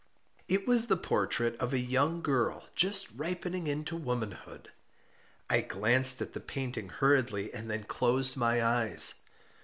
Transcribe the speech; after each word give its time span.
It 0.47 0.65
was 0.65 0.87
the 0.87 0.97
portrait 0.97 1.55
of 1.57 1.73
a 1.73 1.77
young 1.77 2.23
girl 2.23 2.65
just 2.73 3.09
ripening 3.15 3.67
into 3.67 3.95
womanhood. 3.95 4.71
I 5.47 5.61
glanced 5.61 6.19
at 6.23 6.33
the 6.33 6.39
painting 6.41 6.89
hurriedly, 6.89 7.53
and 7.53 7.69
then 7.69 7.83
closed 7.83 8.35
my 8.35 8.65
eyes. 8.65 9.25